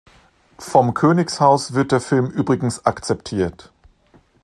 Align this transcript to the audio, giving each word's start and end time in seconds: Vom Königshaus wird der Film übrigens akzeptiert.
Vom 0.57 0.95
Königshaus 0.95 1.73
wird 1.73 1.91
der 1.91 2.01
Film 2.01 2.25
übrigens 2.25 2.87
akzeptiert. 2.87 3.71